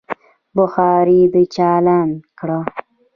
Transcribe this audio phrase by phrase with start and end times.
[0.55, 2.59] بخارۍ چالانده کړه.